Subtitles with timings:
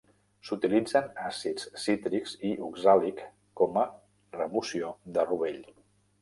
[0.49, 3.21] S'utilitzen àcids cítrics i oxàlic
[3.61, 3.85] com a
[4.41, 5.63] remoció de rovell.